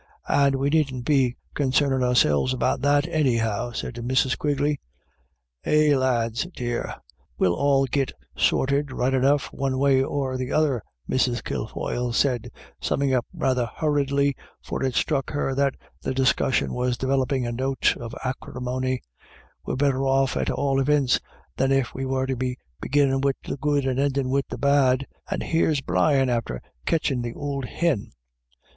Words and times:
"And 0.27 0.55
we 0.55 0.71
needn't 0.71 1.05
be 1.05 1.35
consarnin' 1.53 2.01
ourselves 2.01 2.53
about 2.55 2.81
that, 2.81 3.07
anyhow," 3.07 3.71
said 3.71 3.93
Mrs. 3.97 4.35
Quigley. 4.35 4.79
11 5.63 5.91
Eh, 5.91 5.95
lads 5.95 6.47
dear, 6.55 6.95
we'll 7.37 7.53
all 7.53 7.85
git 7.85 8.11
sorted 8.35 8.91
right 8.91 9.13
enough 9.13 9.53
one 9.53 9.77
way 9.77 10.01
or 10.01 10.37
the 10.37 10.51
other," 10.51 10.81
Mrs. 11.07 11.43
Kilfoyle 11.43 12.13
said, 12.13 12.49
summing 12.81 13.09
J 13.09 13.17
BACKWARDS 13.17 13.25
AND 13.29 13.57
FORWARDS. 13.57 14.09
261 14.09 14.37
up 14.37 14.39
rather 14.41 14.49
hurriedly, 14.55 14.55
for 14.63 14.83
it 14.83 14.95
struck 14.95 15.29
her 15.35 15.53
that 15.53 15.75
the 16.01 16.15
dis 16.15 16.33
cussion 16.33 16.71
was 16.73 16.97
developing 16.97 17.45
a 17.45 17.51
note 17.51 17.95
of 17.95 18.15
acrimony;" 18.25 19.03
we're 19.67 19.75
better 19.75 20.03
off 20.03 20.35
at 20.35 20.49
all 20.49 20.81
ivints 20.83 21.19
than 21.57 21.71
if 21.71 21.93
we 21.93 22.07
were 22.07 22.25
to 22.25 22.35
be 22.35 22.57
beginnin' 22.81 23.21
wid 23.21 23.35
the 23.43 23.55
good, 23.55 23.85
and 23.85 23.99
endin* 23.99 24.31
wid 24.31 24.45
the 24.49 24.57
bad— 24.57 25.05
And 25.29 25.43
here's 25.43 25.79
Brian 25.81 26.27
after 26.27 26.59
catchin' 26.87 27.21
th'ould 27.21 27.65
hin." 27.65 28.13